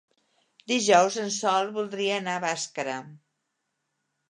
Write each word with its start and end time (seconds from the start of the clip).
Dijous 0.71 1.17
en 1.25 1.29
Sol 1.35 1.69
voldria 1.77 2.17
anar 2.23 2.35
a 2.41 2.45
Bàscara. 2.47 2.99